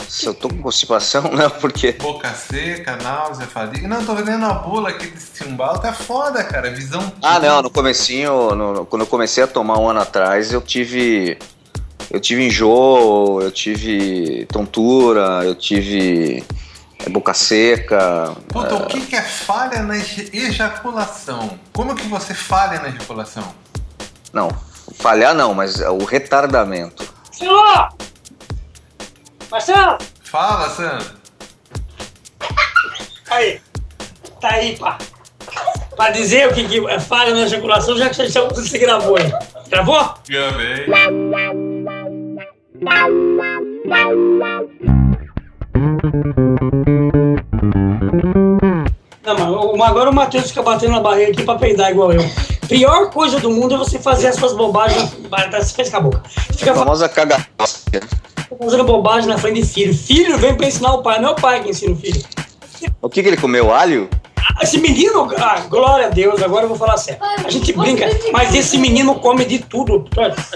Se 0.09 0.27
eu 0.27 0.35
tô 0.35 0.49
com 0.49 0.63
constipação, 0.63 1.23
não, 1.33 1.51
porque. 1.51 1.93
Boca 1.93 2.33
seca, 2.33 2.97
náusea, 2.97 3.47
fadiga? 3.47 3.87
Não, 3.89 4.05
tô 4.05 4.15
vendendo 4.15 4.45
a 4.47 4.53
bula 4.55 4.91
aqui 4.91 5.07
desse 5.09 5.45
timbal, 5.45 5.79
tá 5.79 5.93
foda, 5.93 6.43
cara, 6.45 6.71
visão... 6.71 7.13
Ah, 7.23 7.39
não, 7.39 7.63
no 7.63 7.71
comecinho, 7.71 8.55
no- 8.55 8.73
no- 8.73 8.87
quando 8.87 9.03
eu 9.03 9.07
comecei 9.07 9.43
a 9.43 9.47
tomar 9.47 9.79
um 9.79 9.89
ano 9.89 10.01
atrás, 10.01 10.53
eu 10.53 10.61
tive. 10.61 11.39
Eu 12.09 12.21
tive 12.21 12.47
enjoo, 12.47 13.43
eu 13.43 13.51
tive 13.51 14.47
tontura, 14.47 15.41
eu 15.45 15.57
tive 15.57 16.45
é, 17.05 17.09
boca 17.09 17.35
seca. 17.35 18.33
Puta, 18.49 18.77
o 18.77 18.87
que, 18.87 19.01
que 19.01 19.17
é 19.17 19.23
falha 19.23 19.83
na 19.83 19.97
ejaculação? 19.97 21.59
Como 21.73 21.97
que 21.97 22.07
você 22.07 22.33
falha 22.33 22.81
na 22.81 22.89
ejaculação? 22.91 23.43
Não, 24.33 24.51
falhar 24.99 25.35
não, 25.35 25.53
mas 25.53 25.81
é 25.81 25.91
o 25.91 26.05
retardamento. 26.05 27.13
Marcelo! 27.41 27.89
Marcelo! 29.50 29.99
Fala, 30.23 30.71
Sandro. 30.71 31.07
Aí. 33.31 33.61
Tá 34.41 34.49
aí, 34.50 34.76
pá. 34.76 34.99
Pra 35.97 36.11
dizer 36.11 36.49
o 36.49 36.55
que, 36.55 36.69
que 36.69 36.87
é 36.88 37.00
falha 37.00 37.35
na 37.35 37.43
ejaculação, 37.43 37.97
já 37.97 38.11
que 38.11 38.17
você, 38.17 38.41
você 38.49 38.79
gravou 38.79 39.17
aí. 39.17 39.33
Gravou? 39.69 40.15
Gravei. 40.29 40.87
Não, 49.25 49.76
mas 49.76 49.91
agora 49.91 50.11
o 50.11 50.15
Matheus 50.15 50.49
fica 50.49 50.62
batendo 50.62 50.93
na 50.93 51.00
barriga 51.00 51.33
aqui 51.33 51.43
pra 51.43 51.57
peidar 51.57 51.91
igual 51.91 52.12
eu. 52.12 52.23
Pior 52.69 53.11
coisa 53.11 53.41
do 53.41 53.50
mundo 53.50 53.75
é 53.75 53.79
você 53.79 53.99
fazer 53.99 54.29
essas 54.29 54.53
bobagens. 54.53 55.17
Vai, 55.31 55.49
tá, 55.50 55.61
Você 55.61 55.75
fez 55.75 55.88
com 55.88 55.97
a 55.97 56.00
boca. 56.00 56.23
Fica 56.29 56.73
A 56.73 56.75
famosa 56.75 57.09
cagaça. 57.09 57.86
Fazendo 58.59 58.85
bobagem 58.85 59.29
na 59.29 59.39
frente 59.39 59.63
de 59.63 59.67
filho. 59.67 59.95
Filho 59.95 60.39
vem 60.39 60.55
pra 60.55 60.67
ensinar 60.67 60.93
o 60.95 61.03
pai, 61.03 61.21
não 61.21 61.31
é 61.31 61.33
o 61.33 61.37
pai 61.37 61.63
que 61.63 61.71
ensina 61.71 61.93
o 61.93 61.97
filho. 61.97 62.23
O 63.01 63.09
que, 63.09 63.23
que 63.23 63.29
ele 63.29 63.37
comeu? 63.37 63.73
Alho? 63.73 64.09
Ah, 64.37 64.63
Esse 64.63 64.79
menino, 64.79 65.29
ah, 65.39 65.61
glória 65.69 66.07
a 66.07 66.11
Deus, 66.11 66.41
agora 66.43 66.65
eu 66.65 66.69
vou 66.69 66.79
falar 66.79 66.97
sério. 66.97 67.21
A 67.23 67.51
gente 67.51 67.73
brinca, 67.73 68.07
mas 68.33 68.55
esse 68.55 68.79
menino 68.79 69.17
come 69.17 69.45
de 69.45 69.59
tudo. 69.59 70.05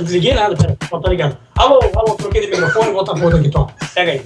Desliguei 0.00 0.34
nada, 0.34 0.56
pera, 0.56 0.76
só 0.88 0.98
tá 1.00 1.08
ligado. 1.08 1.36
Alô, 1.56 1.80
alô, 1.96 2.14
troquei 2.14 2.42
de 2.42 2.46
microfone, 2.48 2.92
volta 2.92 3.12
a 3.12 3.14
porra 3.18 3.38
aqui, 3.38 3.50
Tom. 3.50 3.68
Pega 3.94 4.12
aí. 4.12 4.22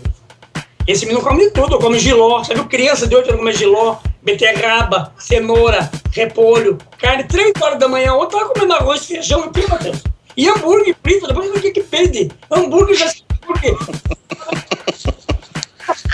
Esse 0.86 1.06
menino 1.06 1.24
come 1.24 1.46
de 1.46 1.50
tudo, 1.50 1.78
come 1.78 1.98
giló. 1.98 2.38
Você 2.44 2.54
viu 2.54 2.66
criança 2.66 3.06
de 3.06 3.16
8 3.16 3.26
anos 3.28 3.38
comer 3.40 3.56
giló, 3.56 3.96
beterraba, 4.22 5.12
cenoura, 5.18 5.90
repolho, 6.12 6.76
carne, 6.98 7.24
3 7.24 7.52
horas 7.60 7.78
da 7.78 7.88
manhã. 7.88 8.12
Ontem 8.14 8.36
tava 8.38 8.50
comendo 8.50 8.74
arroz, 8.74 9.06
feijão 9.06 9.50
e 9.56 9.70
Matheus. 9.70 10.02
E 10.36 10.48
hambúrguer 10.48 10.94
frito, 11.02 11.26
depois 11.26 11.48
o 11.48 11.60
que 11.60 11.70
que 11.70 11.82
pede? 11.82 12.30
Hambúrguer 12.50 12.96
já 12.96 13.06
hambúrguer. 13.44 13.76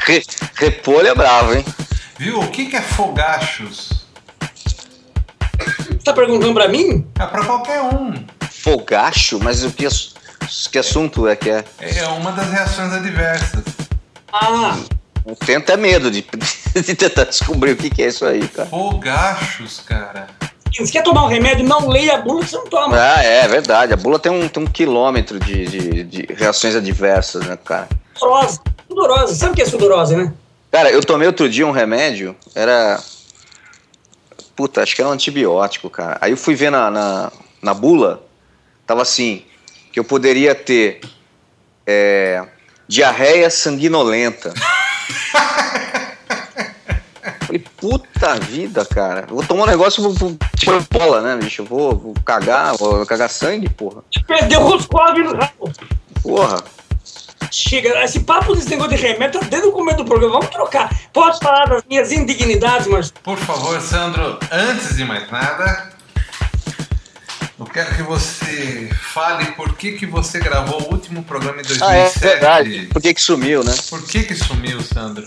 Re- 0.07 0.25
repolho 0.57 1.09
é 1.09 1.15
bravo, 1.15 1.55
hein? 1.55 1.65
Viu, 2.19 2.41
o 2.41 2.49
que, 2.49 2.67
que 2.67 2.77
é 2.77 2.83
fogachos? 2.83 4.05
Você 5.89 5.99
tá 6.05 6.13
perguntando 6.13 6.53
pra 6.55 6.69
mim? 6.69 7.07
É 7.19 7.27
pra 7.27 7.45
qualquer 7.45 7.81
um. 7.83 8.15
Fogacho? 8.51 9.39
Mas 9.43 9.63
o 9.65 9.71
que, 9.71 9.87
que 10.71 10.79
assunto 10.79 11.27
é 11.29 11.37
que 11.37 11.51
é? 11.51 11.65
É 11.79 12.07
uma 12.09 12.33
das 12.33 12.51
reações 12.51 12.93
adversas. 12.93 13.63
Ah, 14.33 14.77
Eu 15.27 15.37
tenho 15.37 15.59
até 15.59 15.77
medo 15.77 16.11
de, 16.11 16.23
de 16.75 16.95
tentar 16.95 17.25
descobrir 17.25 17.73
o 17.73 17.77
que, 17.77 17.91
que 17.91 18.03
é 18.03 18.09
isso 18.09 18.25
aí, 18.27 18.47
cara. 18.49 18.69
Fogachos, 18.69 19.81
cara. 19.87 20.27
Você 20.79 20.93
quer 20.93 21.03
tomar 21.03 21.25
um 21.25 21.29
remédio, 21.29 21.65
não 21.65 21.89
leia 21.89 22.15
a 22.15 22.21
bula 22.21 22.41
que 22.41 22.51
você 22.51 22.57
não 22.57 22.67
toma. 22.67 22.97
Ah, 22.97 23.23
é 23.23 23.47
verdade. 23.49 23.93
A 23.93 23.97
bula 23.97 24.19
tem 24.19 24.31
um, 24.31 24.49
tem 24.49 24.63
um 24.63 24.67
quilômetro 24.67 25.39
de, 25.41 25.67
de, 25.67 26.05
de 26.05 26.35
reações 26.35 26.77
adversas, 26.77 27.45
né, 27.45 27.59
cara? 27.65 27.89
Sudorosa. 28.15 28.61
Sudorosa. 28.89 29.35
Sabe 29.35 29.53
o 29.53 29.57
que 29.57 29.63
é 29.63 29.67
sudorosa, 29.67 30.17
né? 30.17 30.33
Cara, 30.71 30.91
eu 30.91 31.01
tomei 31.01 31.27
outro 31.27 31.49
dia 31.49 31.67
um 31.67 31.73
remédio, 31.73 32.37
era. 32.55 33.03
Puta, 34.55 34.83
acho 34.83 34.95
que 34.95 35.01
era 35.01 35.09
um 35.09 35.13
antibiótico, 35.13 35.91
cara. 35.91 36.19
Aí 36.21 36.31
eu 36.31 36.37
fui 36.37 36.55
ver 36.55 36.71
na, 36.71 36.91
na, 36.91 37.33
na 37.61 37.75
bula, 37.75 38.23
tava 38.87 39.03
assim, 39.03 39.45
que 39.93 39.99
eu 39.99 40.05
poderia 40.05 40.55
ter 40.55 41.01
é, 41.87 42.45
diarreia 42.87 43.51
sanguinolenta. 43.51 44.55
Falei, 47.51 47.65
puta 47.77 48.35
vida, 48.39 48.85
cara. 48.85 49.27
Vou 49.29 49.43
tomar 49.43 49.65
um 49.65 49.67
negócio, 49.67 50.01
vou, 50.01 50.13
vou 50.13 50.39
tipo 50.57 50.73
bola, 50.97 51.21
né, 51.21 51.37
bicho? 51.37 51.63
Eu 51.63 51.67
vou, 51.67 51.97
vou 51.97 52.15
cagar, 52.25 52.77
vou 52.77 53.05
cagar 53.05 53.29
sangue, 53.29 53.69
porra. 53.69 54.03
Perdeu 54.25 54.65
os 54.65 54.87
quadros 54.87 55.33
no 55.33 55.37
rabo. 55.37 55.73
Porra. 56.23 56.63
Chega, 57.51 58.05
esse 58.05 58.21
papo 58.21 58.55
desse 58.55 58.71
negócio 58.71 58.97
de 58.97 59.03
remédio 59.03 59.41
tá 59.41 59.47
desde 59.49 59.67
o 59.67 59.73
começo 59.73 59.97
do 59.99 60.05
programa. 60.05 60.35
Vamos 60.35 60.51
trocar. 60.51 60.97
Posso 61.13 61.41
falar 61.41 61.67
das 61.67 61.83
minhas 61.89 62.13
indignidades, 62.13 62.87
mas 62.87 63.11
Por 63.11 63.37
favor, 63.37 63.81
Sandro, 63.81 64.39
antes 64.53 64.95
de 64.95 65.05
mais 65.05 65.29
nada, 65.29 65.91
eu 67.59 67.67
quero 67.67 67.97
que 67.97 68.03
você 68.05 68.89
fale 69.13 69.47
por 69.53 69.75
que, 69.75 69.93
que 69.93 70.07
você 70.07 70.39
gravou 70.39 70.83
o 70.83 70.93
último 70.93 71.25
programa 71.25 71.61
em 71.61 71.65
2007. 71.65 71.83
Ah, 71.85 71.97
é 71.97 72.31
verdade. 72.31 72.89
Por 72.93 73.03
que 73.03 73.13
que 73.13 73.21
sumiu, 73.21 73.65
né? 73.65 73.75
Por 73.89 74.07
que 74.07 74.23
que 74.23 74.37
sumiu, 74.37 74.81
Sandro? 74.83 75.27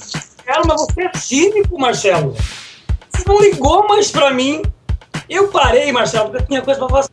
Cara, 0.53 0.67
mas 0.67 0.81
você 0.81 1.01
é 1.01 1.17
cínico, 1.17 1.79
Marcelo. 1.79 2.35
Você 3.09 3.23
não 3.27 3.41
ligou 3.41 3.87
mais 3.87 4.11
pra 4.11 4.29
mim. 4.29 4.61
Eu 5.27 5.47
parei, 5.47 5.91
Marcelo, 5.91 6.29
porque 6.29 6.43
eu 6.43 6.47
tinha 6.47 6.61
coisa 6.61 6.79
pra 6.79 6.89
fazer. 6.89 7.09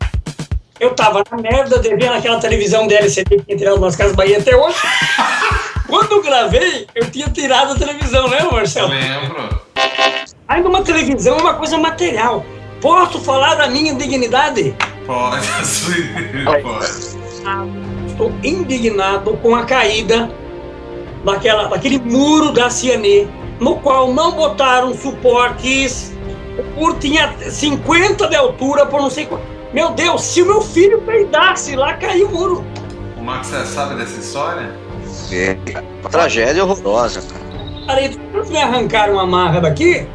Eu 0.79 0.95
tava 0.95 1.23
na 1.31 1.39
merda, 1.39 1.79
devendo 1.79 2.13
aquela 2.13 2.39
televisão 2.39 2.87
da 2.87 2.97
LCD 2.97 3.37
que 3.39 3.45
tinha 3.45 3.57
tirado 3.57 3.81
nas 3.81 3.97
Casas 3.97 4.15
Bahia 4.15 4.37
até 4.39 4.55
hoje. 4.55 4.77
Quando 5.87 6.13
eu 6.13 6.23
gravei, 6.23 6.87
eu 6.95 7.11
tinha 7.11 7.29
tirado 7.31 7.73
a 7.73 7.77
televisão, 7.77 8.29
né, 8.29 8.41
Eu 8.43 8.53
Marcelo? 8.53 8.89
lembro. 8.89 9.63
Ainda 10.47 10.69
uma 10.69 10.83
televisão 10.83 11.39
é 11.39 11.41
uma 11.41 11.55
coisa 11.55 11.79
material. 11.79 12.45
Posso 12.83 13.21
falar 13.21 13.55
da 13.55 13.69
minha 13.69 13.93
indignidade? 13.93 14.75
Pode 15.07 15.49
assumir, 15.59 16.45
pode. 16.45 18.11
Estou 18.11 18.33
indignado 18.45 19.35
com 19.39 19.55
a 19.57 19.65
caída 19.65 20.31
daquela, 21.25 21.69
daquele 21.69 21.99
muro 21.99 22.53
da 22.53 22.71
Cianê, 22.71 23.27
no 23.59 23.77
qual 23.77 24.13
não 24.13 24.33
botaram 24.33 24.95
suportes. 24.95 26.13
O 26.59 26.81
muro 26.81 26.97
tinha 26.99 27.35
50 27.39 28.27
de 28.29 28.37
altura 28.37 28.87
por 28.87 29.01
não 29.01 29.11
sei 29.11 29.27
quanto. 29.27 29.45
Meu 29.73 29.91
Deus, 29.91 30.23
se 30.23 30.43
o 30.43 30.47
meu 30.47 30.61
filho 30.61 31.01
peidasse 31.03 31.77
lá, 31.77 31.95
caiu 31.95 32.27
o 32.27 32.33
muro. 32.33 32.65
O 33.17 33.23
Max 33.23 33.49
você 33.49 33.65
sabe 33.67 33.95
dessa 33.95 34.19
história? 34.19 34.75
É, 35.31 35.57
uma 36.01 36.11
tragédia 36.11 36.65
horrorosa, 36.65 37.23
cara. 37.23 37.41
Cara, 37.87 38.13
se 38.13 38.19
eu 38.35 38.47
me 38.47 38.59
arrancar 38.59 39.11
uma 39.11 39.27
marra 39.27 39.61
daqui, 39.61 40.07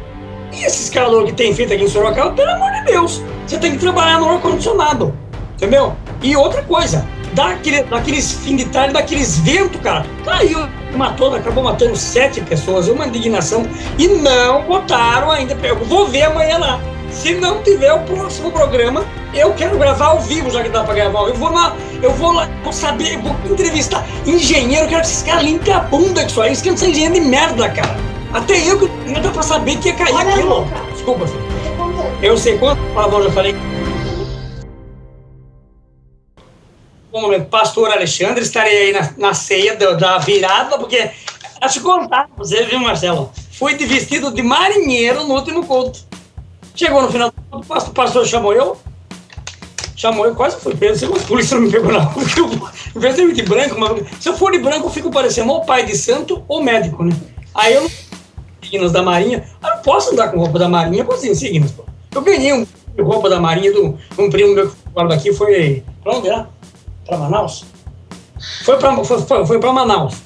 e 0.52 0.64
esses 0.64 0.90
calor 0.90 1.24
que 1.24 1.32
tem 1.32 1.54
feito 1.54 1.72
aqui 1.72 1.84
em 1.84 1.88
Sorocaba, 1.88 2.32
pelo 2.32 2.50
amor 2.50 2.70
de 2.72 2.84
Deus, 2.84 3.22
você 3.46 3.58
tem 3.58 3.72
que 3.72 3.78
trabalhar 3.78 4.20
no 4.20 4.28
ar-condicionado, 4.28 5.16
entendeu? 5.54 5.94
E 6.22 6.36
outra 6.36 6.62
coisa, 6.62 7.06
daquele, 7.32 7.82
daqueles 7.84 8.32
fim 8.32 8.56
de 8.56 8.64
tarde, 8.66 8.92
daqueles 8.92 9.38
ventos, 9.38 9.80
cara, 9.80 10.04
caiu, 10.24 10.66
matou, 10.94 11.34
acabou 11.34 11.64
matando 11.64 11.96
sete 11.96 12.40
pessoas, 12.40 12.88
é 12.88 12.92
uma 12.92 13.06
indignação, 13.06 13.66
e 13.98 14.08
não 14.08 14.62
botaram 14.62 15.30
ainda, 15.30 15.56
eu 15.62 15.76
vou 15.84 16.06
ver 16.06 16.24
amanhã 16.24 16.58
lá. 16.58 16.80
Se 17.10 17.34
não 17.34 17.62
tiver 17.62 17.92
o 17.92 18.00
próximo 18.00 18.50
programa, 18.50 19.04
eu 19.32 19.52
quero 19.54 19.78
gravar 19.78 20.06
ao 20.06 20.20
vivo, 20.20 20.50
já 20.50 20.62
que 20.62 20.68
dá 20.68 20.84
pra 20.84 20.94
gravar 20.94 21.20
ao 21.20 21.26
vivo. 21.26 21.36
Eu 21.36 21.40
vou 21.40 21.52
lá, 21.52 21.76
eu 22.02 22.10
vou 22.12 22.32
lá, 22.32 22.48
vou 22.62 22.72
saber, 22.72 23.18
vou 23.18 23.34
entrevistar 23.50 24.06
engenheiro, 24.26 24.84
eu 24.84 24.88
quero 24.88 25.00
que 25.02 25.06
esses 25.06 25.22
caras 25.22 25.44
limpem 25.44 25.72
a 25.72 25.80
bunda 25.80 26.24
disso 26.24 26.42
aí, 26.42 26.52
isso 26.52 26.62
que 26.62 26.70
não 26.70 26.76
são 26.76 26.88
engenheiro 26.88 27.14
de 27.14 27.20
merda, 27.20 27.68
cara. 27.70 27.96
Até 28.32 28.58
eu 28.68 28.78
que 28.78 29.10
não 29.10 29.20
dá 29.22 29.30
pra 29.30 29.42
saber 29.42 29.78
que 29.78 29.88
ia 29.88 29.94
cair 29.94 30.14
Olha 30.14 30.30
aquilo. 30.30 30.68
Desculpa, 30.92 31.26
filho. 31.26 31.42
Contando. 31.78 32.22
Eu 32.22 32.36
sei 32.36 32.58
quanto 32.58 32.82
palavrão 32.92 33.20
eu 33.20 33.24
já 33.26 33.32
falei. 33.32 33.56
Um 37.16 37.22
momento, 37.22 37.46
pastor 37.46 37.90
Alexandre, 37.90 38.42
estarei 38.42 38.76
aí 38.76 38.92
na, 38.92 39.14
na 39.16 39.34
ceia 39.34 39.74
da, 39.74 39.92
da 39.94 40.18
virada, 40.18 40.76
porque. 40.78 41.10
Deixa 41.58 41.78
eu 41.78 41.82
contar 41.82 42.28
você, 42.36 42.64
viu, 42.64 42.78
Marcelo? 42.78 43.32
Fui 43.52 43.74
de 43.74 43.86
vestido 43.86 44.30
de 44.30 44.42
marinheiro 44.42 45.24
no 45.24 45.34
último 45.34 45.64
culto. 45.64 46.00
Chegou 46.74 47.00
no 47.00 47.10
final 47.10 47.30
do 47.30 47.64
culto, 47.64 47.90
o 47.90 47.94
pastor, 47.94 48.26
chamou 48.26 48.52
eu. 48.52 48.76
Chamou 49.96 50.26
eu, 50.26 50.34
quase 50.34 50.60
fui 50.60 50.76
preso. 50.76 51.06
A 51.06 51.18
polícia 51.20 51.56
não 51.56 51.64
me 51.64 51.72
pegou 51.72 51.90
rua, 51.90 52.12
porque 52.12 52.38
eu, 52.38 53.10
em 53.10 53.14
de 53.14 53.22
eu 53.22 53.32
de 53.32 53.42
branco, 53.44 53.80
mas, 53.80 54.04
se 54.20 54.28
eu 54.28 54.36
for 54.36 54.52
de 54.52 54.58
branco, 54.58 54.86
eu 54.86 54.90
fico 54.90 55.10
parecendo 55.10 55.50
ou 55.50 55.64
pai 55.64 55.86
de 55.86 55.96
santo 55.96 56.44
ou 56.46 56.62
médico, 56.62 57.02
né? 57.02 57.16
Aí 57.54 57.72
eu 57.72 57.80
não 57.80 57.90
signos 58.62 58.92
da 58.92 59.02
Marinha. 59.02 59.42
Eu 59.62 59.70
não 59.70 59.78
posso 59.78 60.12
andar 60.12 60.30
com 60.30 60.38
roupa 60.38 60.58
da 60.58 60.68
Marinha 60.68 61.02
com 61.02 61.14
as 61.14 61.24
insígnias, 61.24 61.72
pô. 61.72 61.84
Eu 62.14 62.20
ganhei 62.20 62.52
um 62.52 62.64
de 62.64 63.02
roupa 63.02 63.30
da 63.30 63.40
Marinha 63.40 63.72
do 63.72 63.98
um 64.18 64.30
primo 64.30 64.54
meu 64.54 64.68
que 64.68 64.76
foi 64.92 65.08
daqui, 65.08 65.32
foi. 65.32 65.82
Pra 66.02 66.16
onde? 66.16 66.28
Pra 67.06 67.16
Manaus? 67.16 67.64
Foi 68.64 68.76
pra, 68.76 68.94
foi, 69.04 69.22
foi, 69.22 69.46
foi 69.46 69.58
Manaus. 69.58 70.16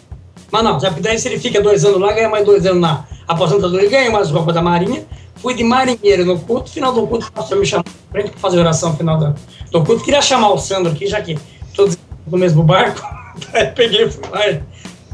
Manaus. 0.50 0.82
Aí 0.84 0.92
Daí 1.00 1.18
se 1.18 1.28
ele 1.28 1.38
fica 1.38 1.60
dois 1.60 1.84
anos 1.84 2.00
lá, 2.00 2.12
ganha 2.12 2.28
mais 2.28 2.44
dois 2.44 2.66
anos 2.66 2.80
na 2.80 3.04
aposentadoria, 3.28 3.88
ganha 3.88 4.10
mais 4.10 4.30
roupa 4.30 4.52
da 4.52 4.62
Marinha. 4.62 5.04
Fui 5.36 5.54
de 5.54 5.64
marinheiro 5.64 6.24
no 6.24 6.38
culto, 6.38 6.70
final 6.70 6.92
do 6.92 7.06
culto, 7.06 7.26
o 7.28 7.32
pastor 7.32 7.56
me 7.58 7.64
chamou 7.64 7.84
pra 8.12 8.22
fazer 8.36 8.58
oração 8.58 8.94
final 8.94 9.16
do, 9.16 9.34
do 9.70 9.84
culto. 9.84 10.04
Queria 10.04 10.20
chamar 10.20 10.50
o 10.50 10.58
Sandro 10.58 10.92
aqui, 10.92 11.06
já 11.06 11.20
que 11.22 11.38
todos 11.74 11.96
no 12.26 12.36
mesmo 12.36 12.62
barco. 12.62 13.00
Peguei 13.74 14.10
fui 14.10 14.22
lá 14.30 14.60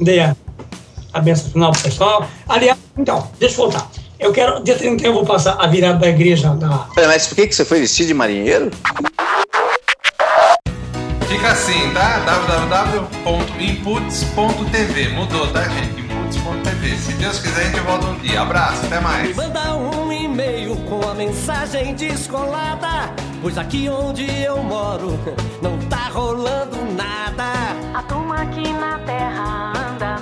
dei 0.00 0.20
a, 0.20 0.36
a 1.12 1.20
benção 1.20 1.50
final 1.50 1.72
pro 1.72 1.82
pessoal. 1.82 2.26
Aliás, 2.48 2.76
então, 2.96 3.28
deixa 3.38 3.54
eu 3.54 3.64
voltar. 3.70 3.88
Eu 4.18 4.32
quero, 4.32 4.62
dia 4.64 4.74
31 4.74 5.06
eu 5.06 5.14
vou 5.14 5.24
passar 5.24 5.56
a 5.60 5.66
virada 5.66 5.98
da 5.98 6.08
igreja 6.08 6.48
da. 6.54 6.88
Mas 6.96 7.26
por 7.26 7.34
que, 7.34 7.46
que 7.46 7.54
você 7.54 7.64
foi 7.64 7.80
vestido 7.80 8.08
de 8.08 8.14
marinheiro? 8.14 8.70
Assim, 11.66 11.90
tá? 11.92 12.20
www.inputs.tv. 12.20 15.08
Mudou, 15.08 15.48
tá, 15.48 15.64
gente? 15.64 16.00
Inputs.tv. 16.00 16.96
Se 16.96 17.12
Deus 17.14 17.40
quiser, 17.40 17.60
a 17.60 17.64
gente 17.64 17.80
volta 17.80 18.06
um 18.06 18.16
dia. 18.20 18.42
Abraço, 18.42 18.86
até 18.86 19.00
mais. 19.00 19.30
Me 19.30 19.34
manda 19.34 19.74
um 19.74 20.12
e-mail 20.12 20.76
com 20.88 21.02
a 21.08 21.12
mensagem 21.12 21.92
descolada. 21.96 23.12
Pois 23.42 23.58
aqui 23.58 23.88
onde 23.88 24.30
eu 24.30 24.62
moro 24.62 25.18
não 25.60 25.76
tá 25.88 26.08
rolando 26.12 26.76
nada. 26.92 27.50
A 27.94 28.02
turma 28.04 28.42
aqui 28.42 28.72
na 28.72 29.00
terra 29.00 29.72
anda 29.90 30.15